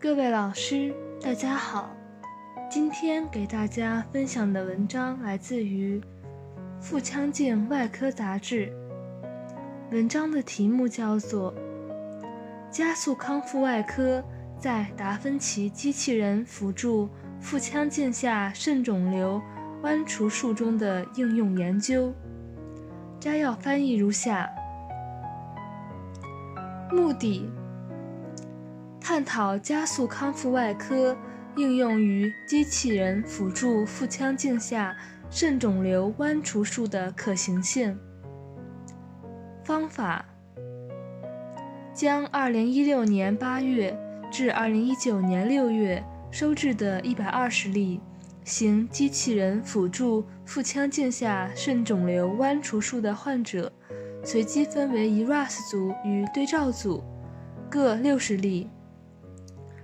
[0.00, 1.90] 各位老师，大家好。
[2.70, 5.98] 今天给大家分享的文章来自于
[6.80, 8.72] 《腹腔镜外科杂志》。
[9.90, 11.52] 文章的题目叫做
[12.70, 14.22] 《加速康复外科
[14.56, 17.08] 在达芬奇机器人辅助
[17.40, 19.42] 腹腔镜下肾肿瘤
[19.82, 22.10] 剜除术中的应用研究》。
[23.18, 24.48] 摘要翻译如下：
[26.92, 27.50] 目的。
[29.08, 31.16] 探讨加速康复外科
[31.56, 34.94] 应用于机器人辅助腹腔镜下
[35.30, 37.98] 肾肿瘤剜除术的可行性。
[39.64, 40.26] 方法：
[41.94, 43.98] 将2016年8月
[44.30, 48.00] 至2019年6月收治的120例
[48.44, 53.72] 行机器人辅助腹腔镜下肾肿瘤剜除术的患者，
[54.22, 57.02] 随机分为 ERAS 组与对照组，
[57.70, 58.68] 各60例。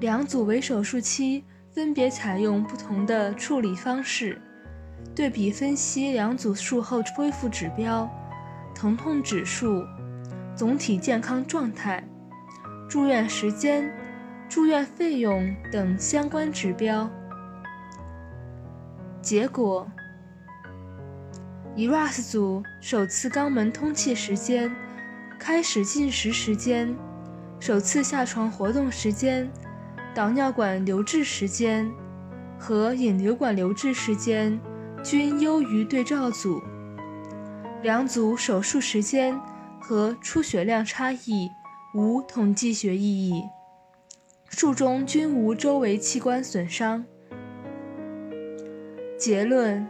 [0.00, 1.42] 两组为手术期
[1.72, 4.40] 分别采用不同的处理方式，
[5.14, 8.08] 对比分析两组术后恢复指标、
[8.74, 9.82] 疼痛指数、
[10.54, 12.06] 总体健康状态、
[12.88, 13.90] 住院时间、
[14.50, 17.10] 住院费用等相关指标。
[19.22, 19.90] 结果
[21.74, 24.70] ：ERAS 组首次肛门通气时间、
[25.38, 26.94] 开始进食时间、
[27.58, 29.50] 首次下床活动时间。
[30.16, 31.92] 导尿管留置时间
[32.58, 34.58] 和引流管留置时间
[35.04, 36.58] 均优于对照组，
[37.82, 39.38] 两组手术时间
[39.78, 41.50] 和出血量差异
[41.94, 43.42] 无统计学意义，
[44.48, 47.04] 术中均无周围器官损伤。
[49.18, 49.86] 结论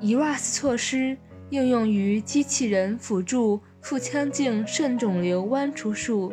[0.00, 1.16] ：ERAS 措施
[1.50, 6.32] 应用于机器人辅助腹腔镜肾肿瘤剜除术。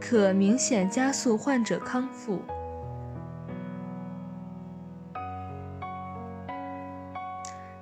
[0.00, 2.40] 可明显加速患者康复。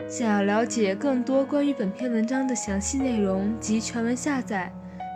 [0.08, 4.72] 想要了解更多关于本篇文章的详细内容及全文下载，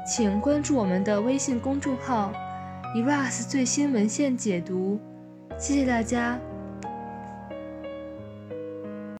[0.06, 2.30] 请关注我们的微信公众号
[2.94, 5.00] “eras 最新文献解读”。
[5.58, 6.38] 谢谢大家。